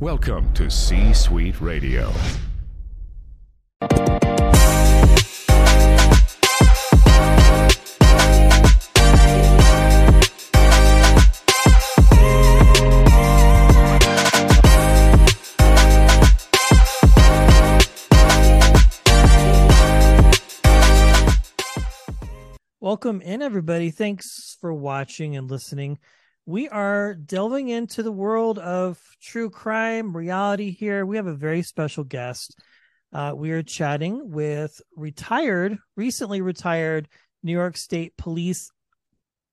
Welcome 0.00 0.50
to 0.54 0.70
C 0.70 1.12
Suite 1.12 1.60
Radio. 1.60 2.10
Welcome 22.80 23.20
in, 23.20 23.42
everybody. 23.42 23.90
Thanks 23.90 24.56
for 24.62 24.72
watching 24.72 25.36
and 25.36 25.50
listening. 25.50 25.98
We 26.50 26.68
are 26.68 27.14
delving 27.14 27.68
into 27.68 28.02
the 28.02 28.10
world 28.10 28.58
of 28.58 29.00
true 29.22 29.50
crime 29.50 30.16
reality 30.16 30.72
here. 30.72 31.06
We 31.06 31.14
have 31.14 31.28
a 31.28 31.32
very 31.32 31.62
special 31.62 32.02
guest. 32.02 32.58
Uh, 33.12 33.34
we 33.36 33.52
are 33.52 33.62
chatting 33.62 34.32
with 34.32 34.80
retired, 34.96 35.78
recently 35.94 36.40
retired 36.40 37.06
New 37.44 37.52
York 37.52 37.76
State 37.76 38.16
Police 38.16 38.72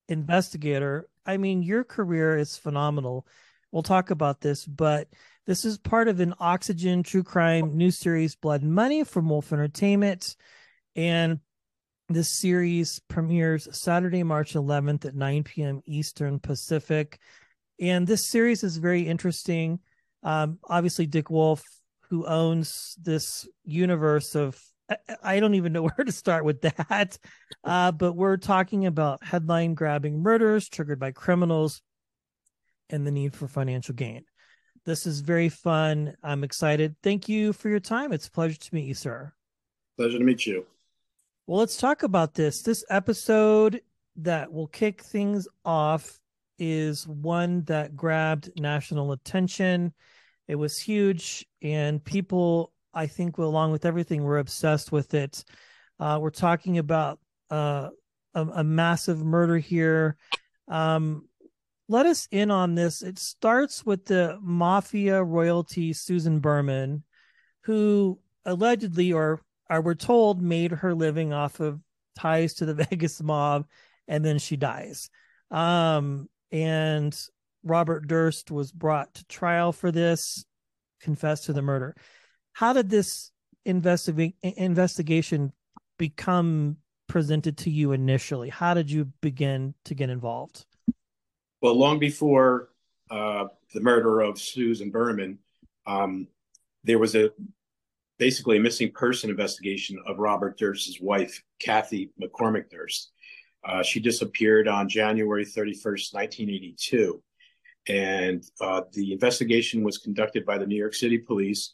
investigator. 0.10 1.08
I 1.24 1.38
mean, 1.38 1.62
your 1.62 1.84
career 1.84 2.36
is 2.36 2.58
phenomenal. 2.58 3.28
We'll 3.72 3.84
talk 3.84 4.10
about 4.10 4.42
this, 4.42 4.66
but 4.66 5.08
this 5.46 5.66
is 5.66 5.78
part 5.78 6.08
of 6.08 6.20
an 6.20 6.34
Oxygen 6.40 7.04
True 7.04 7.22
Crime 7.22 7.78
new 7.78 7.92
series, 7.92 8.36
Blood 8.36 8.64
and 8.64 8.74
Money 8.74 9.04
from 9.04 9.30
Wolf 9.30 9.54
Entertainment. 9.54 10.36
And 10.96 11.42
this 12.10 12.30
series 12.30 13.00
premieres 13.08 13.68
Saturday, 13.72 14.24
March 14.24 14.54
11th 14.54 15.06
at 15.06 15.16
9 15.16 15.44
p.m. 15.44 15.82
Eastern 15.86 16.40
Pacific. 16.40 17.20
And 17.80 18.08
this 18.08 18.26
series 18.26 18.64
is 18.64 18.78
very 18.78 19.08
interesting. 19.08 19.80
Um, 20.24 20.60
obviously, 20.64 21.06
Dick 21.06 21.30
Wolf, 21.30 21.64
who 22.10 22.26
owns 22.26 22.96
this 23.02 23.48
universe 23.66 24.36
of, 24.36 24.60
I 25.22 25.40
don't 25.40 25.56
even 25.56 25.74
know 25.74 25.84
where 25.96 26.06
to 26.06 26.12
start 26.12 26.46
with 26.46 26.62
that. 26.62 27.18
Uh, 27.64 27.92
but 27.92 28.14
we're 28.14 28.38
talking 28.38 28.86
about 28.86 29.24
headline 29.24 29.74
grabbing 29.74 30.22
murders 30.22 30.70
triggered 30.70 31.00
by 31.00 31.12
criminals 31.12 31.82
and 32.90 33.06
the 33.06 33.12
need 33.12 33.36
for 33.36 33.50
financial 33.50 33.94
gain. 33.94 34.24
This 34.86 35.06
is 35.06 35.20
very 35.20 35.50
fun. 35.50 36.16
I'm 36.24 36.46
excited. 36.46 36.96
Thank 37.04 37.28
you 37.28 37.52
for 37.52 37.68
your 37.68 37.82
time. 37.82 38.14
It's 38.14 38.28
a 38.28 38.32
pleasure 38.32 38.58
to 38.58 38.76
meet 38.76 38.86
you, 38.86 38.94
sir. 38.94 39.34
Pleasure 39.98 40.18
to 40.18 40.24
meet 40.24 40.46
you. 40.46 40.66
Well, 41.48 41.60
let's 41.60 41.78
talk 41.78 42.04
about 42.04 42.34
this. 42.34 42.62
This 42.62 42.84
episode 42.90 43.80
that 44.18 44.52
will 44.52 44.68
kick 44.68 45.02
things 45.02 45.48
off 45.64 46.20
is 46.60 47.08
one 47.08 47.64
that 47.64 47.96
grabbed 47.96 48.60
national 48.60 49.14
attention. 49.14 49.94
It 50.50 50.56
was 50.56 50.78
huge, 50.78 51.46
and 51.62 52.04
people, 52.04 52.74
I 52.94 53.08
think, 53.08 53.38
along 53.38 53.72
with 53.72 53.86
everything, 53.86 54.24
were 54.24 54.40
obsessed 54.40 54.92
with 54.92 55.14
it. 55.14 55.46
Uh, 55.98 56.20
we're 56.22 56.32
talking 56.32 56.80
about 56.80 57.18
uh, 57.50 57.92
a, 58.34 58.46
a, 58.56 58.64
massive 58.66 59.24
murder 59.24 59.58
here. 59.58 60.18
Um, 60.68 61.30
let 61.88 62.06
us 62.06 62.28
in 62.30 62.52
on 62.52 62.76
this. 62.76 63.02
It 63.02 63.18
starts 63.20 63.86
with 63.86 64.04
the 64.04 64.38
mafia 64.42 65.24
royalty 65.24 65.94
Susan 65.94 66.42
Berman, 66.42 67.06
who 67.62 68.20
allegedly 68.44 69.14
or 69.14 69.40
are 69.70 69.82
we're 69.82 69.96
told 69.96 70.42
made 70.42 70.72
her 70.72 70.94
living 70.94 71.34
off 71.34 71.60
of 71.60 71.80
ties 72.18 72.56
to 72.56 72.66
the 72.66 72.74
Vegas 72.90 73.22
mob, 73.22 73.66
and 74.08 74.24
then 74.24 74.40
she 74.40 74.58
dies. 74.58 75.10
Um, 75.52 76.30
and 76.52 77.18
Robert 77.64 78.08
Durst 78.08 78.52
was 78.52 78.72
brought 78.72 79.14
to 79.16 79.26
trial 79.26 79.72
for 79.72 79.92
this, 79.92 80.46
confessed 81.02 81.46
to 81.46 81.54
the 81.54 81.62
murder. 81.62 81.96
How 82.54 82.74
did 82.74 82.90
this 82.90 83.32
investi- 83.68 84.34
investigation 84.42 85.52
become 85.98 86.78
presented 87.08 87.58
to 87.58 87.70
you 87.70 87.92
initially? 87.92 88.50
How 88.50 88.74
did 88.74 88.90
you 88.90 89.12
begin 89.22 89.74
to 89.86 89.96
get 89.96 90.10
involved? 90.10 90.66
Well, 91.62 91.76
long 91.76 92.00
before 92.00 92.70
uh, 93.10 93.46
the 93.74 93.82
murder 93.82 94.22
of 94.22 94.40
Susan 94.40 94.92
Berman, 94.92 95.40
um, 95.86 96.28
there 96.84 97.00
was 97.00 97.16
a 97.16 97.32
basically 98.18 98.58
a 98.58 98.62
missing 98.62 98.92
person 98.92 99.30
investigation 99.30 100.00
of 100.08 100.20
Robert 100.20 100.58
Durst's 100.58 101.00
wife, 101.00 101.42
Kathy 101.60 102.12
McCormick 102.22 102.70
Durst. 102.70 103.12
Uh, 103.64 103.84
she 103.84 104.00
disappeared 104.00 104.68
on 104.68 104.90
January 104.90 105.46
31st, 105.46 106.14
1982. 106.14 107.22
And 107.90 108.44
uh, 108.60 108.82
the 108.94 109.14
investigation 109.14 109.84
was 109.84 109.98
conducted 109.98 110.46
by 110.46 110.58
the 110.58 110.66
New 110.66 110.76
York 110.76 110.94
City 110.94 111.18
police 111.18 111.74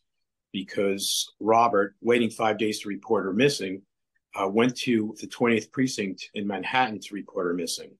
because 0.51 1.31
Robert, 1.39 1.95
waiting 2.01 2.29
five 2.29 2.57
days 2.57 2.79
to 2.79 2.89
report 2.89 3.25
her 3.25 3.33
missing, 3.33 3.81
uh, 4.35 4.47
went 4.47 4.75
to 4.75 5.15
the 5.19 5.27
20th 5.27 5.71
precinct 5.71 6.29
in 6.33 6.47
Manhattan 6.47 6.99
to 6.99 7.15
report 7.15 7.47
her 7.47 7.53
missing. 7.53 7.91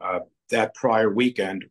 Uh, 0.00 0.20
that 0.50 0.74
prior 0.74 1.10
weekend, 1.10 1.66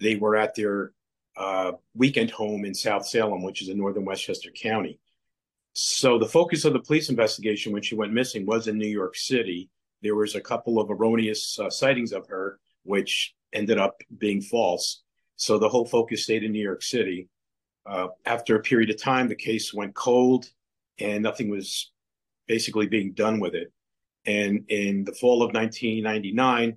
they 0.00 0.16
were 0.16 0.36
at 0.36 0.54
their 0.54 0.92
uh, 1.36 1.72
weekend 1.94 2.30
home 2.30 2.64
in 2.64 2.74
South 2.74 3.06
Salem, 3.06 3.42
which 3.42 3.62
is 3.62 3.68
in 3.68 3.78
northern 3.78 4.04
Westchester 4.04 4.50
County. 4.50 4.98
So 5.74 6.18
the 6.18 6.28
focus 6.28 6.64
of 6.64 6.72
the 6.72 6.80
police 6.80 7.10
investigation 7.10 7.72
when 7.72 7.82
she 7.82 7.96
went 7.96 8.12
missing 8.12 8.46
was 8.46 8.68
in 8.68 8.78
New 8.78 8.88
York 8.88 9.16
City. 9.16 9.68
There 10.02 10.14
was 10.14 10.36
a 10.36 10.40
couple 10.40 10.78
of 10.78 10.88
erroneous 10.88 11.58
uh, 11.58 11.68
sightings 11.68 12.12
of 12.12 12.28
her, 12.28 12.60
which 12.84 13.34
ended 13.52 13.78
up 13.78 14.00
being 14.16 14.40
false. 14.40 15.02
So 15.36 15.58
the 15.58 15.68
whole 15.68 15.84
focus 15.84 16.22
stayed 16.22 16.44
in 16.44 16.52
New 16.52 16.62
York 16.62 16.82
City. 16.82 17.28
Uh, 17.84 18.08
after 18.24 18.54
a 18.54 18.62
period 18.62 18.90
of 18.90 19.02
time, 19.02 19.26
the 19.26 19.34
case 19.34 19.74
went 19.74 19.94
cold, 19.94 20.46
and 21.00 21.24
nothing 21.24 21.50
was 21.50 21.90
basically 22.46 22.86
being 22.86 23.12
done 23.12 23.40
with 23.40 23.56
it. 23.56 23.72
And 24.26 24.64
in 24.68 25.02
the 25.02 25.12
fall 25.12 25.42
of 25.42 25.52
1999, 25.54 26.76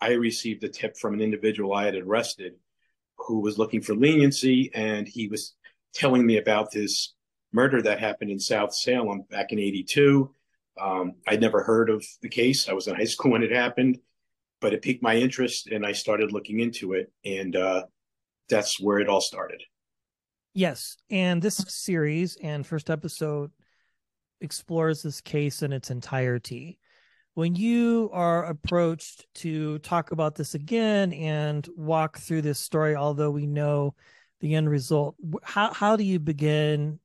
I 0.00 0.12
received 0.12 0.62
a 0.62 0.68
tip 0.68 0.96
from 0.96 1.14
an 1.14 1.20
individual 1.20 1.74
I 1.74 1.86
had 1.86 1.96
arrested 1.96 2.54
who 3.18 3.40
was 3.40 3.58
looking 3.58 3.80
for 3.80 3.96
leniency, 3.96 4.70
and 4.72 5.08
he 5.08 5.26
was 5.26 5.56
telling 5.92 6.24
me 6.24 6.36
about 6.36 6.70
this 6.70 7.15
murder 7.52 7.82
that 7.82 8.00
happened 8.00 8.30
in 8.30 8.38
South 8.38 8.74
Salem 8.74 9.24
back 9.30 9.52
in 9.52 9.58
82. 9.58 10.32
Um, 10.80 11.14
I'd 11.26 11.40
never 11.40 11.62
heard 11.62 11.90
of 11.90 12.04
the 12.22 12.28
case. 12.28 12.68
I 12.68 12.72
was 12.72 12.86
in 12.86 12.94
high 12.94 13.04
school 13.04 13.32
when 13.32 13.42
it 13.42 13.52
happened, 13.52 13.98
but 14.60 14.74
it 14.74 14.82
piqued 14.82 15.02
my 15.02 15.16
interest 15.16 15.68
and 15.68 15.86
I 15.86 15.92
started 15.92 16.32
looking 16.32 16.60
into 16.60 16.92
it. 16.92 17.10
And 17.24 17.56
uh, 17.56 17.84
that's 18.48 18.80
where 18.80 18.98
it 18.98 19.08
all 19.08 19.20
started. 19.20 19.62
Yes. 20.54 20.96
And 21.10 21.42
this 21.42 21.56
series 21.68 22.36
and 22.42 22.66
first 22.66 22.90
episode 22.90 23.50
explores 24.40 25.02
this 25.02 25.20
case 25.20 25.62
in 25.62 25.72
its 25.72 25.90
entirety. 25.90 26.78
When 27.34 27.54
you 27.54 28.08
are 28.12 28.46
approached 28.46 29.26
to 29.36 29.78
talk 29.80 30.10
about 30.10 30.34
this 30.34 30.54
again 30.54 31.12
and 31.12 31.68
walk 31.76 32.18
through 32.18 32.42
this 32.42 32.58
story, 32.58 32.96
although 32.96 33.30
we 33.30 33.46
know 33.46 33.94
the 34.40 34.54
end 34.54 34.70
result, 34.70 35.16
how, 35.42 35.72
how 35.72 35.96
do 35.96 36.04
you 36.04 36.18
begin 36.18 36.98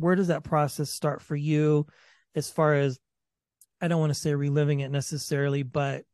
where 0.00 0.16
does 0.16 0.28
that 0.28 0.44
process 0.44 0.90
start 0.90 1.22
for 1.22 1.36
you 1.36 1.86
as 2.34 2.50
far 2.50 2.74
as 2.74 2.98
I 3.80 3.88
don't 3.88 4.00
want 4.00 4.10
to 4.10 4.18
say 4.18 4.34
reliving 4.34 4.80
it 4.80 4.90
necessarily, 4.90 5.62
but 5.62 6.04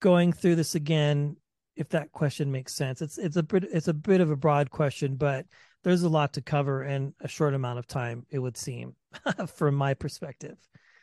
going 0.00 0.32
through 0.32 0.56
this 0.56 0.74
again, 0.74 1.36
if 1.76 1.88
that 1.90 2.12
question 2.12 2.52
makes 2.52 2.74
sense. 2.74 3.02
It's 3.02 3.18
it's 3.18 3.36
a 3.36 3.42
bit 3.42 3.64
it's 3.64 3.88
a 3.88 3.94
bit 3.94 4.20
of 4.20 4.30
a 4.30 4.36
broad 4.36 4.70
question, 4.70 5.16
but 5.16 5.46
there's 5.82 6.02
a 6.02 6.08
lot 6.08 6.32
to 6.34 6.42
cover 6.42 6.84
in 6.84 7.14
a 7.20 7.28
short 7.28 7.54
amount 7.54 7.78
of 7.78 7.86
time, 7.86 8.26
it 8.30 8.38
would 8.38 8.56
seem, 8.56 8.94
from 9.54 9.74
my 9.74 9.94
perspective. 9.94 10.56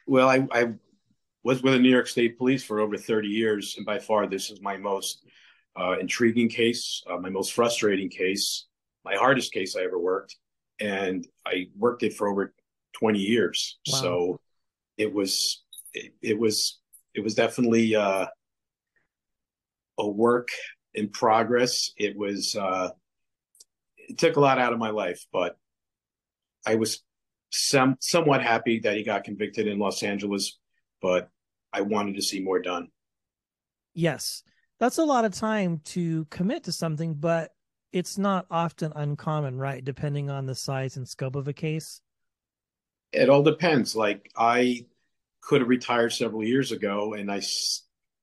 Well, 0.07 0.27
I, 0.27 0.45
I 0.51 0.73
was 1.43 1.63
with 1.63 1.73
the 1.73 1.79
New 1.79 1.89
York 1.89 2.07
State 2.07 2.37
Police 2.37 2.63
for 2.63 2.79
over 2.79 2.97
30 2.97 3.27
years, 3.27 3.75
and 3.77 3.85
by 3.85 3.99
far 3.99 4.27
this 4.27 4.49
is 4.49 4.61
my 4.61 4.75
most 4.77 5.25
uh, 5.79 5.97
intriguing 5.99 6.49
case, 6.49 7.01
uh, 7.09 7.17
my 7.17 7.29
most 7.29 7.53
frustrating 7.53 8.09
case, 8.09 8.65
my 9.05 9.15
hardest 9.15 9.53
case 9.53 9.75
I 9.75 9.83
ever 9.83 9.99
worked 9.99 10.35
and 10.79 11.27
I 11.45 11.67
worked 11.77 12.03
it 12.03 12.13
for 12.13 12.27
over 12.27 12.53
20 12.93 13.19
years. 13.19 13.79
Wow. 13.87 13.99
So 13.99 14.39
it 14.97 15.13
was, 15.13 15.63
it, 15.93 16.13
it, 16.21 16.39
was, 16.39 16.79
it 17.13 17.21
was 17.23 17.35
definitely 17.35 17.95
uh, 17.95 18.27
a 19.97 20.07
work 20.07 20.49
in 20.93 21.09
progress. 21.09 21.91
It 21.97 22.17
was, 22.17 22.55
uh, 22.55 22.89
it 23.97 24.17
took 24.17 24.35
a 24.35 24.39
lot 24.39 24.59
out 24.59 24.73
of 24.73 24.79
my 24.79 24.89
life, 24.89 25.25
but 25.31 25.57
I 26.65 26.75
was 26.75 27.03
some 27.51 27.97
somewhat 27.99 28.41
happy 28.41 28.79
that 28.79 28.97
he 28.97 29.03
got 29.03 29.23
convicted 29.23 29.67
in 29.67 29.77
Los 29.77 30.01
Angeles, 30.01 30.57
but 31.01 31.29
I 31.71 31.81
wanted 31.81 32.15
to 32.15 32.21
see 32.21 32.41
more 32.41 32.59
done. 32.59 32.87
Yes. 33.93 34.43
That's 34.79 34.97
a 34.97 35.03
lot 35.03 35.23
of 35.23 35.33
time 35.33 35.81
to 35.85 36.25
commit 36.25 36.63
to 36.65 36.71
something, 36.71 37.13
but 37.13 37.51
it's 37.93 38.17
not 38.17 38.47
often 38.49 38.91
uncommon, 38.95 39.57
right? 39.57 39.85
Depending 39.85 40.29
on 40.29 40.45
the 40.47 40.55
size 40.55 40.97
and 40.97 41.07
scope 41.07 41.35
of 41.35 41.47
a 41.47 41.53
case. 41.53 42.01
It 43.13 43.29
all 43.29 43.43
depends. 43.43 43.95
Like 43.95 44.31
I 44.35 44.85
could 45.41 45.61
have 45.61 45.69
retired 45.69 46.11
several 46.11 46.43
years 46.43 46.71
ago, 46.71 47.13
and 47.13 47.31
I 47.31 47.41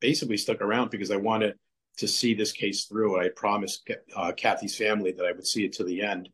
basically 0.01 0.37
stuck 0.37 0.61
around 0.61 0.91
because 0.91 1.11
I 1.11 1.17
wanted 1.17 1.55
to 1.99 2.09
see 2.09 2.35
this 2.35 2.51
case 2.51 2.85
through. 2.85 3.21
I 3.21 3.29
promised 3.29 3.89
uh, 4.17 4.33
Kathy's 4.33 4.77
family 4.77 5.13
that 5.13 5.25
I 5.25 5.33
would 5.33 5.47
see 5.47 5.65
it 5.65 5.73
to 5.75 5.85
the 5.85 6.03
end. 6.03 6.29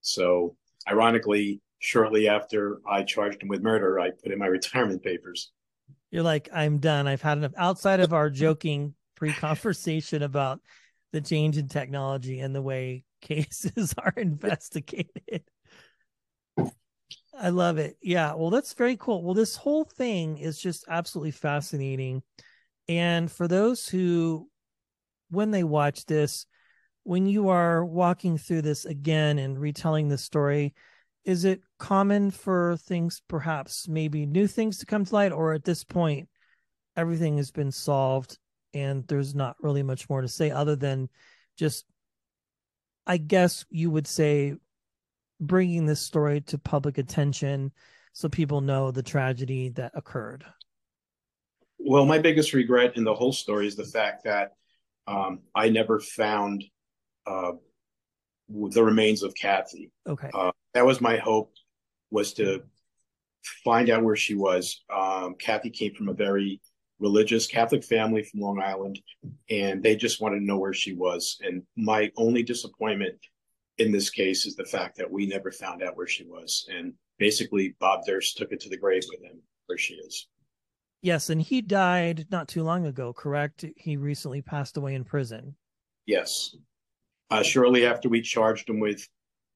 So, 0.00 0.56
ironically, 0.88 1.60
shortly 1.78 2.28
after 2.28 2.80
I 2.88 3.04
charged 3.04 3.42
him 3.42 3.48
with 3.48 3.62
murder, 3.62 4.00
I 4.00 4.10
put 4.10 4.32
in 4.32 4.38
my 4.38 4.46
retirement 4.58 5.02
papers. 5.02 5.52
You're 6.10 6.24
like, 6.24 6.48
I'm 6.52 6.78
done. 6.78 7.06
I've 7.06 7.22
had 7.22 7.38
enough. 7.38 7.52
Outside 7.56 8.00
of 8.00 8.12
our 8.12 8.30
joking 8.30 8.94
pre 9.14 9.32
conversation 9.32 10.22
about 10.24 10.60
the 11.12 11.20
change 11.20 11.56
in 11.56 11.68
technology 11.68 12.40
and 12.40 12.54
the 12.54 12.62
way 12.62 13.04
cases 13.20 13.94
are 13.98 14.14
investigated. 14.16 15.42
I 17.38 17.48
love 17.48 17.78
it. 17.78 17.96
Yeah. 18.02 18.34
Well, 18.34 18.50
that's 18.50 18.74
very 18.74 18.96
cool. 18.96 19.22
Well, 19.22 19.34
this 19.34 19.56
whole 19.56 19.84
thing 19.84 20.36
is 20.38 20.60
just 20.60 20.84
absolutely 20.88 21.30
fascinating. 21.30 22.22
And 22.88 23.30
for 23.30 23.48
those 23.48 23.88
who, 23.88 24.48
when 25.30 25.50
they 25.50 25.64
watch 25.64 26.04
this, 26.06 26.46
when 27.04 27.26
you 27.26 27.48
are 27.48 27.84
walking 27.84 28.36
through 28.36 28.62
this 28.62 28.84
again 28.84 29.38
and 29.38 29.58
retelling 29.58 30.08
the 30.08 30.18
story, 30.18 30.74
is 31.24 31.44
it 31.44 31.60
common 31.78 32.30
for 32.30 32.76
things, 32.76 33.22
perhaps 33.28 33.88
maybe 33.88 34.26
new 34.26 34.46
things 34.46 34.78
to 34.78 34.86
come 34.86 35.04
to 35.04 35.14
light, 35.14 35.32
or 35.32 35.54
at 35.54 35.64
this 35.64 35.84
point, 35.84 36.28
everything 36.96 37.36
has 37.36 37.50
been 37.50 37.70
solved 37.70 38.38
and 38.74 39.06
there's 39.06 39.34
not 39.34 39.56
really 39.60 39.82
much 39.82 40.08
more 40.08 40.20
to 40.20 40.28
say 40.28 40.50
other 40.50 40.76
than 40.76 41.08
just, 41.56 41.84
I 43.06 43.16
guess 43.16 43.64
you 43.70 43.90
would 43.90 44.06
say, 44.06 44.54
bringing 45.40 45.86
this 45.86 46.00
story 46.00 46.42
to 46.42 46.58
public 46.58 46.98
attention 46.98 47.72
so 48.12 48.28
people 48.28 48.60
know 48.60 48.90
the 48.90 49.02
tragedy 49.02 49.70
that 49.70 49.92
occurred? 49.94 50.44
Well, 51.78 52.04
my 52.04 52.18
biggest 52.18 52.52
regret 52.52 52.96
in 52.96 53.04
the 53.04 53.14
whole 53.14 53.32
story 53.32 53.66
is 53.66 53.76
the 53.76 53.84
fact 53.84 54.24
that 54.24 54.52
um, 55.06 55.40
I 55.54 55.70
never 55.70 55.98
found 55.98 56.64
uh, 57.26 57.52
the 58.48 58.82
remains 58.82 59.22
of 59.22 59.34
Kathy. 59.34 59.90
Okay. 60.06 60.30
Uh, 60.32 60.52
that 60.74 60.84
was 60.84 61.00
my 61.00 61.16
hope 61.16 61.52
was 62.10 62.34
to 62.34 62.62
find 63.64 63.88
out 63.88 64.02
where 64.04 64.16
she 64.16 64.34
was. 64.34 64.82
Um, 64.94 65.36
Kathy 65.38 65.70
came 65.70 65.94
from 65.94 66.08
a 66.08 66.14
very 66.14 66.60
religious 67.00 67.46
Catholic 67.46 67.82
family 67.82 68.22
from 68.22 68.40
Long 68.40 68.62
Island, 68.62 69.00
and 69.48 69.82
they 69.82 69.96
just 69.96 70.20
wanted 70.20 70.40
to 70.40 70.44
know 70.44 70.58
where 70.58 70.74
she 70.74 70.92
was. 70.92 71.38
And 71.40 71.62
my 71.76 72.10
only 72.16 72.42
disappointment 72.42 73.16
in 73.78 73.90
this 73.90 74.10
case 74.10 74.46
is 74.46 74.54
the 74.54 74.64
fact 74.64 74.98
that 74.98 75.10
we 75.10 75.26
never 75.26 75.50
found 75.50 75.82
out 75.82 75.96
where 75.96 76.06
she 76.06 76.24
was. 76.24 76.66
And 76.70 76.92
basically, 77.18 77.74
Bob 77.80 78.04
Durst 78.06 78.36
took 78.36 78.52
it 78.52 78.60
to 78.60 78.68
the 78.68 78.76
grave 78.76 79.02
with 79.10 79.22
him 79.22 79.40
where 79.66 79.78
she 79.78 79.94
is. 79.94 80.28
Yes, 81.02 81.30
and 81.30 81.40
he 81.40 81.62
died 81.62 82.26
not 82.30 82.46
too 82.46 82.62
long 82.62 82.84
ago, 82.86 83.12
correct? 83.14 83.64
He 83.76 83.96
recently 83.96 84.42
passed 84.42 84.76
away 84.76 84.94
in 84.94 85.04
prison. 85.04 85.56
Yes. 86.04 86.54
Uh, 87.30 87.42
shortly 87.42 87.86
after 87.86 88.10
we 88.10 88.20
charged 88.20 88.68
him 88.68 88.80
with 88.80 89.08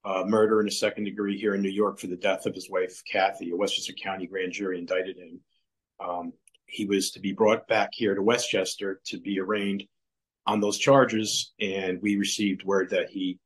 uh, 0.06 0.24
murder 0.26 0.60
in 0.60 0.68
a 0.68 0.70
second 0.70 1.04
degree 1.04 1.38
here 1.38 1.54
in 1.54 1.60
New 1.60 1.70
York 1.70 1.98
for 1.98 2.06
the 2.06 2.16
death 2.16 2.46
of 2.46 2.54
his 2.54 2.70
wife, 2.70 3.02
Kathy, 3.10 3.50
a 3.50 3.56
Westchester 3.56 3.92
County 3.92 4.26
grand 4.26 4.52
jury 4.52 4.78
indicted 4.78 5.18
him. 5.18 5.40
Um, 6.00 6.32
he 6.74 6.86
was 6.86 7.12
to 7.12 7.20
be 7.20 7.32
brought 7.32 7.68
back 7.68 7.90
here 7.92 8.14
to 8.14 8.22
Westchester 8.22 9.00
to 9.06 9.20
be 9.20 9.38
arraigned 9.38 9.84
on 10.44 10.60
those 10.60 10.76
charges, 10.76 11.52
and 11.60 12.02
we 12.02 12.16
received 12.16 12.64
word 12.64 12.90
that 12.90 13.08
he 13.08 13.38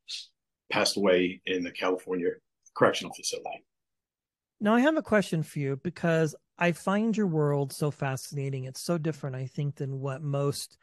passed 0.71 0.97
away 0.97 1.39
in 1.45 1.63
the 1.63 1.71
California 1.71 2.29
correctional 2.75 3.13
facility. 3.13 3.63
Now, 4.59 4.73
I 4.73 4.81
have 4.81 4.97
a 4.97 5.03
question 5.03 5.43
for 5.43 5.59
you 5.59 5.79
because 5.83 6.35
I 6.57 6.71
find 6.71 7.15
your 7.15 7.27
world 7.27 7.71
so 7.71 7.91
fascinating. 7.91 8.65
It's 8.65 8.81
so 8.81 8.97
different, 8.97 9.35
I 9.35 9.45
think, 9.45 9.75
than 9.75 9.99
what 9.99 10.21
most 10.21 10.77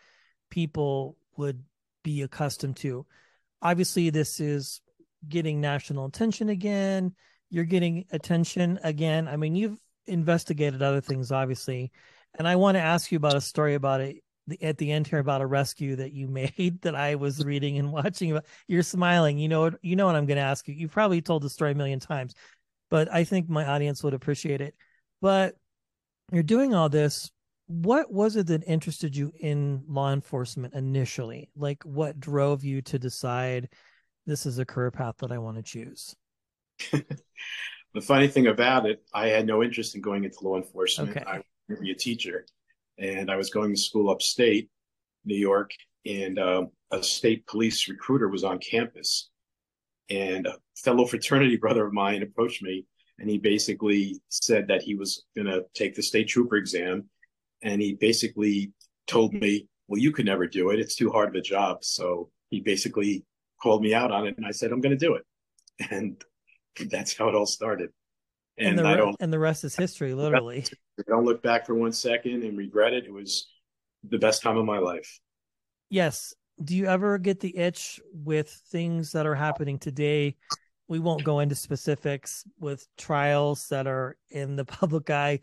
people 0.48 1.16
would 1.36 1.62
be 2.04 2.22
accustomed 2.22 2.76
to. 2.76 3.04
Obviously, 3.60 4.10
this 4.10 4.38
is 4.38 4.80
getting 5.28 5.60
national 5.60 6.06
attention 6.06 6.48
again. 6.48 7.12
You're 7.50 7.64
getting 7.64 8.04
attention 8.12 8.78
again. 8.84 9.26
I 9.26 9.36
mean, 9.36 9.56
you've 9.56 9.78
investigated 10.06 10.80
other 10.80 11.00
things, 11.00 11.32
obviously. 11.32 11.90
And 12.36 12.46
I 12.46 12.56
want 12.56 12.76
to 12.76 12.80
ask 12.80 13.10
you 13.10 13.16
about 13.16 13.34
a 13.34 13.40
story 13.40 13.74
about 13.74 14.00
it 14.00 14.22
at 14.62 14.78
the 14.78 14.92
end 14.92 15.06
here 15.06 15.18
about 15.18 15.40
a 15.40 15.46
rescue 15.46 15.96
that 15.96 16.12
you 16.12 16.28
made 16.58 16.80
that 16.82 16.94
I 16.94 17.14
was 17.16 17.44
reading 17.44 17.78
and 17.78 17.92
watching 17.92 18.30
about. 18.30 18.46
You're 18.68 18.82
smiling. 18.82 19.38
You 19.38 19.48
know, 19.48 19.70
you 19.82 19.96
know 19.96 20.06
what 20.06 20.16
I'm 20.16 20.26
going 20.26 20.36
to 20.36 20.42
ask 20.42 20.68
you. 20.68 20.74
You've 20.74 20.92
probably 20.92 21.22
told 21.22 21.42
the 21.42 21.50
story 21.50 21.72
a 21.72 21.74
million 21.74 22.00
times, 22.00 22.34
but 22.90 23.12
I 23.12 23.24
think 23.24 23.48
my 23.48 23.66
audience 23.66 24.02
would 24.02 24.14
appreciate 24.14 24.60
it. 24.60 24.74
But 25.20 25.56
you're 26.32 26.42
doing 26.42 26.74
all 26.74 26.88
this. 26.88 27.30
What 27.68 28.12
was 28.12 28.36
it 28.36 28.46
that 28.46 28.62
interested 28.64 29.16
you 29.16 29.32
in 29.40 29.82
law 29.88 30.12
enforcement 30.12 30.74
initially? 30.74 31.50
Like, 31.56 31.82
what 31.82 32.20
drove 32.20 32.62
you 32.62 32.80
to 32.82 32.98
decide 32.98 33.68
this 34.24 34.46
is 34.46 34.60
a 34.60 34.64
career 34.64 34.92
path 34.92 35.16
that 35.18 35.32
I 35.32 35.38
want 35.38 35.56
to 35.56 35.62
choose? 35.64 36.14
the 36.92 38.00
funny 38.00 38.28
thing 38.28 38.46
about 38.46 38.86
it, 38.86 39.02
I 39.12 39.28
had 39.28 39.48
no 39.48 39.64
interest 39.64 39.96
in 39.96 40.00
going 40.00 40.22
into 40.22 40.44
law 40.44 40.56
enforcement. 40.56 41.10
Okay. 41.10 41.24
I 41.26 41.42
be 41.74 41.90
a 41.90 41.94
teacher, 41.94 42.46
and 42.98 43.30
I 43.30 43.36
was 43.36 43.50
going 43.50 43.74
to 43.74 43.80
school 43.80 44.10
upstate 44.10 44.70
New 45.24 45.36
York, 45.36 45.70
and 46.04 46.38
uh, 46.38 46.66
a 46.90 47.02
state 47.02 47.46
police 47.46 47.88
recruiter 47.88 48.28
was 48.28 48.44
on 48.44 48.58
campus, 48.58 49.30
and 50.08 50.46
a 50.46 50.56
fellow 50.76 51.06
fraternity 51.06 51.56
brother 51.60 51.86
of 51.86 51.92
mine 51.92 52.22
approached 52.22 52.62
me, 52.62 52.86
and 53.18 53.28
he 53.28 53.38
basically 53.38 54.20
said 54.28 54.68
that 54.68 54.82
he 54.82 54.94
was 54.94 55.24
going 55.34 55.46
to 55.46 55.64
take 55.74 55.94
the 55.94 56.02
state 56.02 56.28
trooper 56.28 56.56
exam, 56.56 57.08
and 57.62 57.80
he 57.82 57.94
basically 57.94 58.72
told 59.06 59.32
me, 59.34 59.66
"Well, 59.88 60.00
you 60.00 60.12
could 60.12 60.26
never 60.26 60.46
do 60.46 60.70
it; 60.70 60.78
it's 60.78 60.96
too 60.96 61.10
hard 61.10 61.28
of 61.30 61.34
a 61.34 61.40
job." 61.40 61.82
So 61.82 62.30
he 62.50 62.60
basically 62.60 63.24
called 63.60 63.82
me 63.82 63.94
out 63.94 64.12
on 64.12 64.26
it, 64.26 64.36
and 64.36 64.46
I 64.46 64.52
said, 64.52 64.70
"I'm 64.70 64.80
going 64.80 64.96
to 64.96 65.06
do 65.06 65.14
it," 65.14 65.24
and 65.90 66.22
that's 66.90 67.16
how 67.16 67.28
it 67.28 67.34
all 67.34 67.46
started. 67.46 67.90
And, 68.58 68.70
and 68.70 68.78
the, 68.78 68.84
I 68.86 68.96
don't, 68.96 69.16
and 69.20 69.32
the 69.32 69.38
rest 69.38 69.64
is 69.64 69.76
history, 69.76 70.14
literally. 70.14 70.64
I 70.98 71.02
don't 71.08 71.24
look 71.24 71.42
back 71.42 71.66
for 71.66 71.74
one 71.74 71.92
second 71.92 72.42
and 72.42 72.56
regret 72.56 72.92
it. 72.92 73.04
It 73.04 73.12
was 73.12 73.48
the 74.08 74.18
best 74.18 74.42
time 74.42 74.56
of 74.56 74.64
my 74.64 74.78
life. 74.78 75.20
Yes. 75.90 76.34
Do 76.62 76.74
you 76.74 76.86
ever 76.86 77.18
get 77.18 77.40
the 77.40 77.56
itch 77.56 78.00
with 78.12 78.50
things 78.70 79.12
that 79.12 79.26
are 79.26 79.34
happening 79.34 79.78
today? 79.78 80.36
We 80.88 80.98
won't 80.98 81.24
go 81.24 81.40
into 81.40 81.54
specifics 81.54 82.44
with 82.58 82.86
trials 82.96 83.68
that 83.68 83.86
are 83.86 84.16
in 84.30 84.56
the 84.56 84.64
public 84.64 85.10
eye 85.10 85.40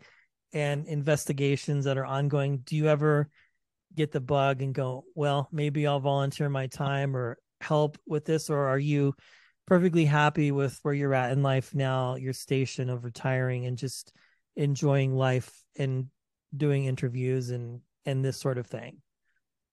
and 0.52 0.86
investigations 0.86 1.84
that 1.84 1.98
are 1.98 2.06
ongoing. 2.06 2.58
Do 2.58 2.76
you 2.76 2.88
ever 2.88 3.28
get 3.94 4.10
the 4.10 4.20
bug 4.20 4.62
and 4.62 4.74
go, 4.74 5.04
well, 5.14 5.48
maybe 5.52 5.86
I'll 5.86 6.00
volunteer 6.00 6.48
my 6.48 6.66
time 6.66 7.16
or 7.16 7.38
help 7.60 7.98
with 8.06 8.24
this? 8.24 8.50
Or 8.50 8.66
are 8.66 8.78
you 8.78 9.14
perfectly 9.66 10.04
happy 10.04 10.52
with 10.52 10.78
where 10.82 10.94
you're 10.94 11.14
at 11.14 11.32
in 11.32 11.42
life 11.42 11.74
now, 11.74 12.16
your 12.16 12.32
station 12.32 12.90
of 12.90 13.04
retiring 13.04 13.66
and 13.66 13.78
just 13.78 14.12
enjoying 14.56 15.14
life 15.14 15.52
and 15.76 16.06
doing 16.56 16.84
interviews 16.84 17.50
and 17.50 17.80
and 18.06 18.24
this 18.24 18.38
sort 18.38 18.58
of 18.58 18.66
thing? 18.66 18.98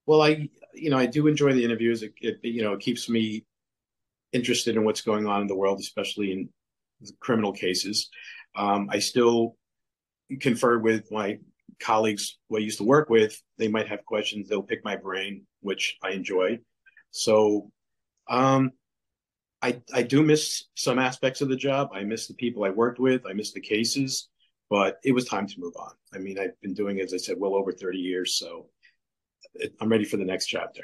Well, 0.06 0.22
I 0.22 0.50
you 0.74 0.89
know 0.89 0.98
I 0.98 1.06
do 1.06 1.27
enjoy 1.27 1.54
the 1.54 1.63
interviews. 1.63 2.04
It, 2.04 2.13
it 2.22 2.39
you 2.42 2.63
know 2.63 2.74
it 2.74 2.80
keeps 2.80 3.10
me 3.10 3.46
interested 4.34 4.75
in 4.75 4.84
what's 4.84 5.01
going 5.01 5.27
on 5.27 5.42
in 5.42 5.48
the 5.48 5.56
world, 5.56 5.80
especially 5.80 6.32
in 6.32 6.50
criminal 7.20 7.51
cases. 7.51 8.10
Um, 8.56 8.88
I 8.89 9.00
still 9.00 9.56
confer 10.39 10.77
with 10.80 11.12
my 11.12 11.39
colleagues 11.80 12.38
who 12.48 12.58
I 12.58 12.62
used 12.62 12.77
to 12.77 12.84
work 12.84 13.10
with. 13.10 13.42
They 13.58 13.68
might 13.68 13.89
have 13.89 14.06
questions. 14.06 14.48
They'll 14.48 14.63
pick 14.63 14.86
my 14.86 14.96
brain, 14.96 15.46
which 15.62 15.98
I 16.01 16.12
enjoy. 16.12 16.60
So 17.12 17.72
um, 18.30 18.72
I 19.62 19.82
I 19.94 20.01
do 20.03 20.24
miss 20.24 20.65
some 20.75 21.00
aspects 21.00 21.41
of 21.41 21.50
the 21.50 21.56
job. 21.56 21.89
I 21.94 22.03
miss 22.03 22.27
the 22.27 22.34
people 22.34 22.63
I 22.63 22.70
worked 22.70 23.00
with. 23.00 23.25
I 23.25 23.34
miss 23.34 23.51
the 23.51 23.62
cases, 23.62 24.30
but 24.70 24.98
it 25.03 25.13
was 25.13 25.25
time 25.25 25.48
to 25.48 25.60
move 25.60 25.74
on. 25.80 25.91
I 26.13 26.18
mean, 26.18 26.39
I've 26.39 26.60
been 26.62 26.74
doing, 26.74 27.00
as 27.00 27.13
I 27.13 27.18
said, 27.18 27.38
well 27.39 27.56
over 27.56 27.72
thirty 27.72 28.00
years, 28.00 28.36
so 28.36 28.68
I'm 29.80 29.89
ready 29.89 30.06
for 30.06 30.18
the 30.18 30.25
next 30.25 30.48
chapter. 30.48 30.84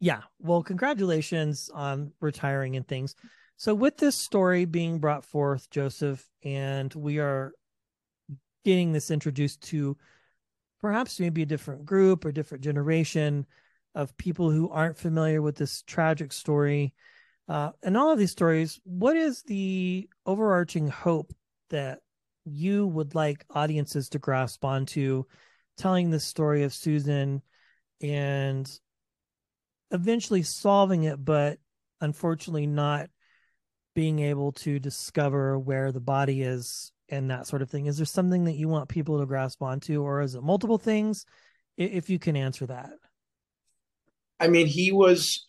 Yeah. 0.00 0.20
Well, 0.38 0.62
congratulations 0.62 1.70
on 1.72 2.12
retiring 2.20 2.76
and 2.76 2.86
things. 2.86 3.14
So, 3.56 3.74
with 3.74 3.96
this 3.96 4.14
story 4.14 4.64
being 4.64 4.98
brought 4.98 5.24
forth, 5.24 5.68
Joseph, 5.70 6.24
and 6.44 6.92
we 6.94 7.18
are 7.18 7.52
getting 8.64 8.92
this 8.92 9.10
introduced 9.10 9.62
to 9.62 9.96
perhaps 10.80 11.18
maybe 11.18 11.42
a 11.42 11.46
different 11.46 11.84
group 11.84 12.24
or 12.24 12.32
different 12.32 12.62
generation 12.62 13.46
of 13.94 14.16
people 14.16 14.50
who 14.50 14.70
aren't 14.70 14.98
familiar 14.98 15.42
with 15.42 15.56
this 15.56 15.82
tragic 15.82 16.32
story 16.32 16.94
uh, 17.48 17.70
all 17.94 18.12
of 18.12 18.18
these 18.18 18.30
stories, 18.30 18.78
what 18.84 19.16
is 19.16 19.42
the 19.42 20.08
overarching 20.26 20.88
hope 20.88 21.32
that 21.70 22.00
you 22.44 22.86
would 22.86 23.14
like 23.14 23.44
audiences 23.50 24.08
to 24.10 24.18
grasp 24.18 24.64
onto 24.64 25.24
telling 25.76 26.10
the 26.10 26.20
story 26.20 26.64
of 26.64 26.74
Susan 26.74 27.42
and 28.02 28.70
eventually 29.90 30.42
solving 30.42 31.04
it, 31.04 31.24
but 31.24 31.58
unfortunately 32.00 32.66
not 32.66 33.08
being 33.94 34.18
able 34.18 34.52
to 34.52 34.78
discover 34.78 35.58
where 35.58 35.90
the 35.90 36.00
body 36.00 36.42
is 36.42 36.92
and 37.08 37.30
that 37.30 37.46
sort 37.46 37.62
of 37.62 37.70
thing. 37.70 37.86
Is 37.86 37.96
there 37.96 38.06
something 38.06 38.44
that 38.44 38.56
you 38.56 38.68
want 38.68 38.88
people 38.88 39.18
to 39.18 39.26
grasp 39.26 39.62
onto, 39.62 40.02
or 40.02 40.20
is 40.20 40.34
it 40.34 40.42
multiple 40.42 40.78
things? 40.78 41.24
If 41.76 42.10
you 42.10 42.18
can 42.18 42.36
answer 42.36 42.66
that. 42.66 42.90
I 44.38 44.48
mean, 44.48 44.66
he 44.66 44.92
was 44.92 45.44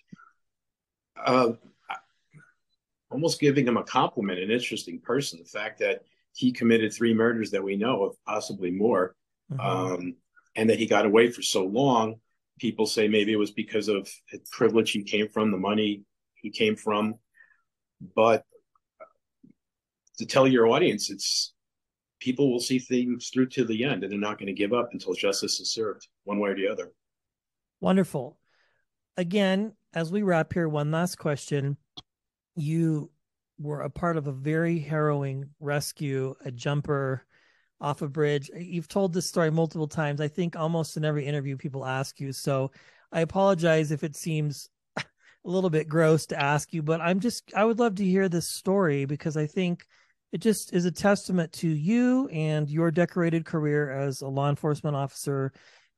uh, 1.17 1.51
almost 3.09 3.39
giving 3.39 3.67
him 3.67 3.77
a 3.77 3.83
compliment, 3.83 4.39
an 4.39 4.51
interesting 4.51 4.99
person. 4.99 5.39
The 5.39 5.59
fact 5.59 5.79
that 5.79 6.01
he 6.33 6.51
committed 6.51 6.93
three 6.93 7.13
murders 7.13 7.51
that 7.51 7.63
we 7.63 7.75
know 7.75 8.03
of, 8.03 8.15
possibly 8.25 8.71
more, 8.71 9.15
mm-hmm. 9.51 9.59
um, 9.59 10.15
and 10.55 10.69
that 10.69 10.79
he 10.79 10.85
got 10.85 11.05
away 11.05 11.31
for 11.31 11.41
so 11.41 11.65
long. 11.65 12.15
People 12.59 12.85
say 12.85 13.07
maybe 13.07 13.31
it 13.31 13.37
was 13.37 13.51
because 13.51 13.87
of 13.87 14.09
the 14.31 14.39
privilege 14.51 14.91
he 14.91 15.03
came 15.03 15.29
from, 15.29 15.51
the 15.51 15.57
money 15.57 16.03
he 16.35 16.49
came 16.49 16.75
from. 16.75 17.15
But 18.15 18.43
to 20.17 20.25
tell 20.25 20.47
your 20.47 20.67
audience, 20.67 21.09
it's 21.09 21.53
people 22.19 22.51
will 22.51 22.59
see 22.59 22.79
things 22.79 23.29
through 23.29 23.47
to 23.47 23.63
the 23.63 23.85
end 23.85 24.03
and 24.03 24.11
they're 24.11 24.19
not 24.19 24.37
going 24.37 24.47
to 24.47 24.53
give 24.53 24.73
up 24.73 24.89
until 24.91 25.13
justice 25.13 25.59
is 25.59 25.71
served, 25.71 26.07
one 26.25 26.39
way 26.39 26.49
or 26.49 26.55
the 26.55 26.67
other. 26.67 26.91
Wonderful. 27.79 28.37
Again, 29.15 29.73
as 29.93 30.11
we 30.11 30.21
wrap 30.21 30.53
here, 30.53 30.67
one 30.67 30.91
last 30.91 31.17
question. 31.17 31.77
You 32.55 33.11
were 33.59 33.81
a 33.81 33.89
part 33.89 34.17
of 34.17 34.27
a 34.27 34.31
very 34.31 34.79
harrowing 34.79 35.49
rescue, 35.59 36.35
a 36.43 36.51
jumper 36.51 37.25
off 37.81 38.01
a 38.01 38.07
bridge. 38.07 38.49
You've 38.55 38.87
told 38.87 39.13
this 39.13 39.27
story 39.27 39.51
multiple 39.51 39.87
times. 39.87 40.21
I 40.21 40.27
think 40.27 40.55
almost 40.55 40.97
in 40.97 41.05
every 41.05 41.25
interview 41.25 41.57
people 41.57 41.85
ask 41.85 42.19
you. 42.19 42.33
So 42.33 42.71
I 43.11 43.21
apologize 43.21 43.91
if 43.91 44.03
it 44.03 44.15
seems 44.15 44.69
a 44.97 45.03
little 45.43 45.69
bit 45.69 45.87
gross 45.87 46.25
to 46.27 46.41
ask 46.41 46.73
you, 46.73 46.81
but 46.81 47.01
I'm 47.01 47.19
just 47.19 47.51
I 47.55 47.65
would 47.65 47.79
love 47.79 47.95
to 47.95 48.05
hear 48.05 48.29
this 48.29 48.49
story 48.49 49.05
because 49.05 49.37
I 49.37 49.45
think 49.45 49.85
it 50.31 50.39
just 50.39 50.73
is 50.73 50.85
a 50.85 50.91
testament 50.91 51.51
to 51.53 51.67
you 51.67 52.27
and 52.27 52.69
your 52.69 52.91
decorated 52.91 53.45
career 53.45 53.89
as 53.89 54.21
a 54.21 54.27
law 54.27 54.49
enforcement 54.49 54.95
officer 54.95 55.51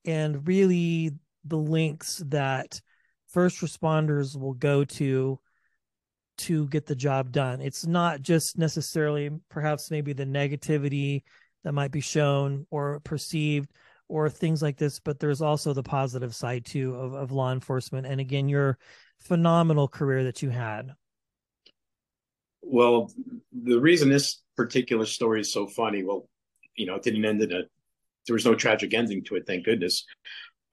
and 0.05 0.47
really 0.47 1.11
the 1.43 1.57
links 1.57 2.23
that 2.27 2.79
first 3.27 3.59
responders 3.59 4.39
will 4.39 4.53
go 4.53 4.83
to 4.83 5.39
to 6.39 6.67
get 6.67 6.85
the 6.85 6.95
job 6.95 7.31
done. 7.31 7.61
It's 7.61 7.85
not 7.85 8.21
just 8.21 8.57
necessarily 8.57 9.29
perhaps 9.49 9.91
maybe 9.91 10.13
the 10.13 10.25
negativity 10.25 11.23
that 11.63 11.73
might 11.73 11.91
be 11.91 12.01
shown 12.01 12.65
or 12.71 12.99
perceived 13.01 13.71
or 14.07 14.29
things 14.29 14.61
like 14.61 14.77
this, 14.77 14.99
but 14.99 15.19
there's 15.19 15.41
also 15.41 15.73
the 15.73 15.83
positive 15.83 16.35
side 16.35 16.65
too 16.65 16.95
of, 16.95 17.13
of 17.13 17.31
law 17.31 17.51
enforcement. 17.51 18.07
And 18.07 18.19
again, 18.19 18.49
your 18.49 18.77
phenomenal 19.19 19.87
career 19.87 20.25
that 20.25 20.41
you 20.41 20.49
had. 20.49 20.91
Well, 22.61 23.11
the 23.51 23.79
reason 23.79 24.09
this 24.09 24.41
particular 24.57 25.05
story 25.05 25.41
is 25.41 25.53
so 25.53 25.67
funny, 25.67 26.03
well, 26.03 26.27
you 26.75 26.85
know, 26.85 26.95
it 26.95 27.03
didn't 27.03 27.25
end 27.25 27.41
in 27.41 27.51
a, 27.51 27.61
there 28.27 28.33
was 28.33 28.45
no 28.45 28.55
tragic 28.55 28.93
ending 28.93 29.23
to 29.25 29.35
it, 29.35 29.45
thank 29.47 29.65
goodness. 29.65 30.05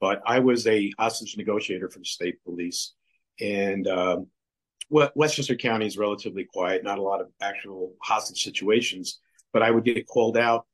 But 0.00 0.22
I 0.26 0.38
was 0.38 0.66
a 0.66 0.92
hostage 0.98 1.36
negotiator 1.36 1.88
for 1.90 1.98
the 1.98 2.04
state 2.04 2.42
police. 2.44 2.94
And 3.40 3.86
um, 3.86 4.26
Westchester 4.90 5.54
County 5.54 5.86
is 5.86 5.98
relatively 5.98 6.44
quiet, 6.44 6.82
not 6.82 6.98
a 6.98 7.02
lot 7.02 7.20
of 7.20 7.28
actual 7.40 7.94
hostage 8.02 8.42
situations, 8.42 9.20
but 9.52 9.62
I 9.62 9.70
would 9.70 9.84
get 9.84 10.06
called 10.06 10.36
out 10.36 10.66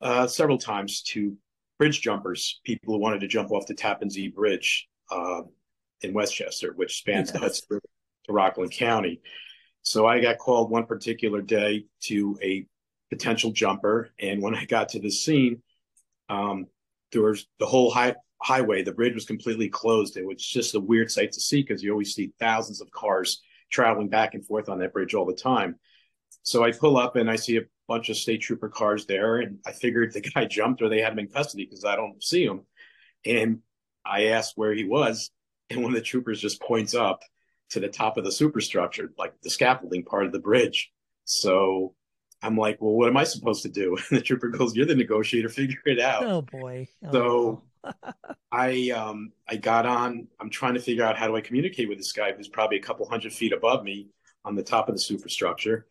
uh, 0.00 0.26
several 0.26 0.58
times 0.58 1.02
to 1.02 1.36
bridge 1.78 2.00
jumpers, 2.00 2.60
people 2.64 2.94
who 2.94 3.00
wanted 3.00 3.20
to 3.20 3.28
jump 3.28 3.50
off 3.50 3.66
the 3.66 3.74
Tappan 3.74 4.10
Zee 4.10 4.28
Bridge 4.28 4.88
uh, 5.10 5.42
in 6.02 6.12
Westchester, 6.12 6.72
which 6.76 6.98
spans 6.98 7.28
yes. 7.28 7.32
the 7.32 7.38
Hudson 7.38 7.66
River 7.70 7.82
to 8.26 8.32
Rockland 8.32 8.72
County. 8.72 9.20
So 9.82 10.06
I 10.06 10.20
got 10.20 10.38
called 10.38 10.70
one 10.70 10.86
particular 10.86 11.40
day 11.40 11.86
to 12.02 12.38
a 12.42 12.66
potential 13.10 13.50
jumper, 13.50 14.10
and 14.20 14.42
when 14.42 14.54
I 14.54 14.66
got 14.66 14.90
to 14.90 15.00
the 15.00 15.10
scene, 15.10 15.62
um, 16.28 16.66
there 17.12 17.22
was 17.22 17.46
the 17.58 17.66
whole 17.66 17.90
high, 17.90 18.14
highway. 18.42 18.82
The 18.82 18.92
bridge 18.92 19.14
was 19.14 19.24
completely 19.24 19.68
closed. 19.68 20.16
It 20.16 20.26
was 20.26 20.44
just 20.44 20.74
a 20.74 20.80
weird 20.80 21.10
sight 21.10 21.32
to 21.32 21.40
see 21.40 21.62
because 21.62 21.82
you 21.82 21.92
always 21.92 22.14
see 22.14 22.32
thousands 22.38 22.80
of 22.80 22.90
cars 22.90 23.42
traveling 23.70 24.08
back 24.08 24.34
and 24.34 24.44
forth 24.44 24.68
on 24.68 24.78
that 24.80 24.92
bridge 24.92 25.14
all 25.14 25.26
the 25.26 25.34
time. 25.34 25.76
So 26.42 26.64
I 26.64 26.72
pull 26.72 26.96
up 26.96 27.16
and 27.16 27.30
I 27.30 27.36
see 27.36 27.58
a 27.58 27.62
bunch 27.86 28.08
of 28.08 28.16
state 28.16 28.40
trooper 28.40 28.68
cars 28.68 29.06
there, 29.06 29.38
and 29.38 29.58
I 29.66 29.72
figured 29.72 30.12
the 30.12 30.20
guy 30.34 30.46
jumped 30.46 30.82
or 30.82 30.88
they 30.88 31.00
had 31.00 31.12
him 31.12 31.18
in 31.20 31.28
custody 31.28 31.64
because 31.64 31.84
I 31.84 31.96
don't 31.96 32.22
see 32.22 32.44
him. 32.44 32.62
And 33.24 33.60
I 34.04 34.26
asked 34.26 34.56
where 34.56 34.72
he 34.72 34.84
was, 34.84 35.30
and 35.68 35.82
one 35.82 35.92
of 35.92 35.96
the 35.96 36.02
troopers 36.02 36.40
just 36.40 36.62
points 36.62 36.94
up 36.94 37.20
to 37.70 37.80
the 37.80 37.88
top 37.88 38.16
of 38.16 38.24
the 38.24 38.32
superstructure, 38.32 39.12
like 39.18 39.34
the 39.42 39.50
scaffolding 39.50 40.04
part 40.04 40.26
of 40.26 40.32
the 40.32 40.38
bridge. 40.38 40.90
So 41.24 41.94
I'm 42.42 42.56
like, 42.56 42.80
well, 42.80 42.94
what 42.94 43.08
am 43.08 43.16
I 43.16 43.24
supposed 43.24 43.62
to 43.62 43.68
do? 43.68 43.96
And 44.10 44.18
the 44.18 44.22
trooper 44.22 44.48
goes, 44.48 44.74
"You're 44.74 44.86
the 44.86 44.94
negotiator. 44.94 45.48
Figure 45.48 45.82
it 45.84 46.00
out." 46.00 46.24
Oh 46.24 46.42
boy. 46.42 46.88
Oh. 47.04 47.12
So 47.12 47.62
I 48.52 48.90
um 48.90 49.32
I 49.48 49.56
got 49.56 49.86
on. 49.86 50.28
I'm 50.40 50.50
trying 50.50 50.74
to 50.74 50.80
figure 50.80 51.04
out 51.04 51.16
how 51.16 51.28
do 51.28 51.36
I 51.36 51.40
communicate 51.40 51.88
with 51.88 51.98
this 51.98 52.12
guy 52.12 52.32
who's 52.32 52.48
probably 52.48 52.78
a 52.78 52.82
couple 52.82 53.08
hundred 53.08 53.32
feet 53.32 53.52
above 53.52 53.84
me 53.84 54.08
on 54.44 54.54
the 54.54 54.62
top 54.62 54.88
of 54.88 54.94
the 54.94 55.00
superstructure. 55.00 55.86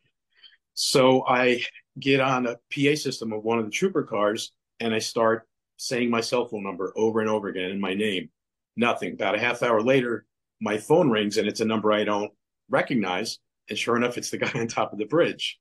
So 0.74 1.26
I 1.28 1.62
get 2.00 2.20
on 2.20 2.48
a 2.48 2.56
PA 2.74 2.96
system 2.96 3.34
of 3.34 3.44
one 3.44 3.60
of 3.60 3.66
the 3.66 3.72
trooper 3.72 4.04
cars 4.04 4.52
and 4.80 4.94
I 4.94 5.00
start 5.00 5.48
saying 5.78 6.10
my 6.10 6.22
cell 6.22 6.46
phone 6.46 6.64
number 6.64 6.94
over 6.96 7.22
and 7.22 7.30
over 7.30 7.48
again 7.48 7.72
and 7.72 7.82
my 7.82 7.94
name. 7.94 8.30
Nothing. 8.76 9.14
About 9.14 9.36
a 9.36 9.40
half 9.40 9.64
hour 9.64 9.82
later, 9.82 10.26
my 10.62 10.78
phone 10.78 11.10
rings 11.10 11.38
and 11.38 11.48
it's 11.48 11.62
a 11.62 11.66
number 11.66 11.92
I 11.92 12.04
don't 12.04 12.32
recognize. 12.70 13.40
And 13.70 13.78
sure 13.78 13.96
enough, 13.96 14.18
it's 14.18 14.30
the 14.30 14.38
guy 14.38 14.52
on 14.56 14.68
top 14.68 14.94
of 14.94 15.00
the 15.00 15.06
bridge. 15.06 15.60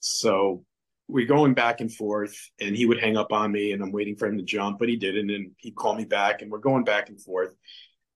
So 0.00 0.64
we're 1.10 1.26
going 1.26 1.54
back 1.54 1.80
and 1.80 1.92
forth 1.92 2.50
and 2.60 2.76
he 2.76 2.86
would 2.86 3.00
hang 3.00 3.16
up 3.16 3.32
on 3.32 3.50
me 3.50 3.72
and 3.72 3.82
I'm 3.82 3.92
waiting 3.92 4.16
for 4.16 4.26
him 4.26 4.38
to 4.38 4.44
jump, 4.44 4.78
but 4.78 4.88
he 4.88 4.96
didn't. 4.96 5.30
And 5.30 5.52
he'd 5.58 5.74
call 5.74 5.94
me 5.94 6.04
back 6.04 6.42
and 6.42 6.50
we're 6.50 6.58
going 6.58 6.84
back 6.84 7.08
and 7.08 7.20
forth. 7.20 7.54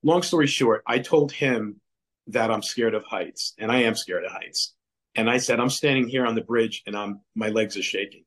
Long 0.02 0.22
story 0.22 0.46
short, 0.46 0.82
I 0.86 0.98
told 0.98 1.32
him 1.32 1.80
that 2.28 2.50
I'm 2.50 2.62
scared 2.62 2.94
of 2.94 3.04
heights 3.04 3.54
and 3.58 3.70
I 3.70 3.82
am 3.82 3.94
scared 3.94 4.24
of 4.24 4.32
heights. 4.32 4.74
And 5.16 5.28
I 5.28 5.38
said, 5.38 5.60
I'm 5.60 5.70
standing 5.70 6.08
here 6.08 6.26
on 6.26 6.34
the 6.34 6.42
bridge 6.42 6.82
and 6.86 6.96
I'm, 6.96 7.20
my 7.34 7.48
legs 7.48 7.76
are 7.76 7.82
shaking. 7.82 8.24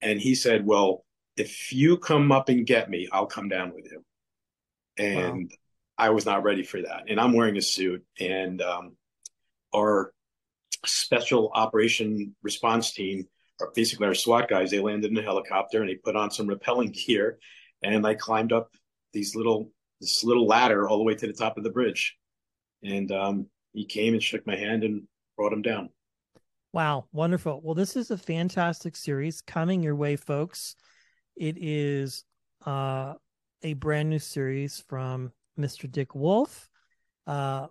And 0.00 0.20
he 0.20 0.34
said, 0.34 0.64
well, 0.64 1.04
if 1.36 1.72
you 1.72 1.98
come 1.98 2.32
up 2.32 2.48
and 2.48 2.66
get 2.66 2.90
me, 2.90 3.08
I'll 3.12 3.26
come 3.26 3.48
down 3.48 3.72
with 3.74 3.86
you. 3.90 4.04
And 4.96 5.50
wow. 5.50 6.06
I 6.06 6.10
was 6.10 6.26
not 6.26 6.42
ready 6.42 6.62
for 6.62 6.82
that. 6.82 7.04
And 7.08 7.20
I'm 7.20 7.32
wearing 7.32 7.56
a 7.56 7.62
suit 7.62 8.04
and, 8.18 8.62
um, 8.62 8.96
our 9.74 10.12
special 10.86 11.50
operation 11.54 12.34
response 12.42 12.92
team 12.92 13.26
basically 13.74 14.06
our 14.06 14.14
SWAT 14.14 14.48
guys, 14.48 14.70
they 14.70 14.80
landed 14.80 15.10
in 15.10 15.18
a 15.18 15.22
helicopter 15.22 15.80
and 15.80 15.88
they 15.88 15.96
put 15.96 16.16
on 16.16 16.30
some 16.30 16.46
rappelling 16.46 16.92
gear 16.92 17.38
and 17.82 18.06
I 18.06 18.14
climbed 18.14 18.52
up 18.52 18.70
these 19.12 19.34
little 19.34 19.70
this 20.00 20.22
little 20.22 20.46
ladder 20.46 20.88
all 20.88 20.98
the 20.98 21.04
way 21.04 21.14
to 21.14 21.26
the 21.26 21.32
top 21.32 21.58
of 21.58 21.64
the 21.64 21.70
bridge. 21.70 22.16
And 22.84 23.10
um, 23.10 23.46
he 23.72 23.84
came 23.84 24.14
and 24.14 24.22
shook 24.22 24.46
my 24.46 24.56
hand 24.56 24.84
and 24.84 25.02
brought 25.36 25.52
him 25.52 25.62
down. 25.62 25.90
Wow, 26.72 27.06
wonderful. 27.12 27.60
Well, 27.64 27.74
this 27.74 27.96
is 27.96 28.10
a 28.10 28.18
fantastic 28.18 28.94
series 28.94 29.40
coming 29.40 29.82
your 29.82 29.96
way, 29.96 30.14
folks. 30.14 30.76
It 31.34 31.56
is 31.58 32.24
uh, 32.64 33.14
a 33.62 33.72
brand 33.74 34.10
new 34.10 34.20
series 34.20 34.84
from 34.86 35.32
Mr. 35.58 35.90
Dick 35.90 36.14
Wolf, 36.14 36.68
uh, 37.26 37.66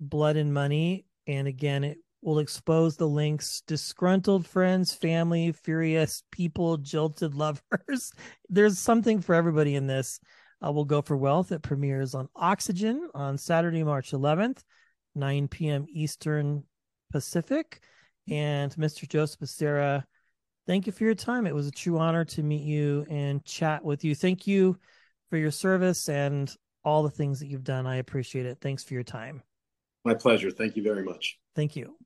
Blood 0.00 0.36
and 0.36 0.54
Money. 0.54 1.04
And 1.26 1.46
again, 1.46 1.84
it 1.84 1.98
will 2.26 2.40
expose 2.40 2.96
the 2.96 3.06
links 3.06 3.62
disgruntled 3.68 4.44
friends, 4.44 4.92
family, 4.92 5.52
furious 5.52 6.24
people, 6.32 6.76
jilted 6.76 7.34
lovers. 7.34 8.12
There's 8.50 8.80
something 8.80 9.20
for 9.20 9.34
everybody 9.34 9.76
in 9.76 9.86
this. 9.86 10.18
Uh, 10.60 10.72
we'll 10.72 10.84
go 10.84 11.00
for 11.00 11.16
wealth. 11.16 11.52
It 11.52 11.62
premieres 11.62 12.14
on 12.14 12.28
Oxygen 12.34 13.08
on 13.14 13.38
Saturday, 13.38 13.84
March 13.84 14.10
11th, 14.10 14.64
9 15.14 15.46
p.m. 15.46 15.86
Eastern 15.88 16.64
Pacific. 17.12 17.80
And 18.28 18.74
Mr. 18.74 19.08
Joseph 19.08 19.38
Becerra, 19.38 20.02
thank 20.66 20.86
you 20.86 20.92
for 20.92 21.04
your 21.04 21.14
time. 21.14 21.46
It 21.46 21.54
was 21.54 21.68
a 21.68 21.72
true 21.72 21.96
honor 21.96 22.24
to 22.24 22.42
meet 22.42 22.64
you 22.64 23.06
and 23.08 23.44
chat 23.44 23.84
with 23.84 24.02
you. 24.02 24.16
Thank 24.16 24.48
you 24.48 24.76
for 25.30 25.36
your 25.36 25.52
service 25.52 26.08
and 26.08 26.52
all 26.82 27.04
the 27.04 27.10
things 27.10 27.38
that 27.38 27.46
you've 27.46 27.62
done. 27.62 27.86
I 27.86 27.96
appreciate 27.96 28.46
it. 28.46 28.58
Thanks 28.60 28.82
for 28.82 28.94
your 28.94 29.04
time. 29.04 29.42
My 30.04 30.14
pleasure. 30.14 30.50
Thank 30.50 30.74
you 30.74 30.82
very 30.82 31.04
much. 31.04 31.38
Thank 31.54 31.76
you. 31.76 31.96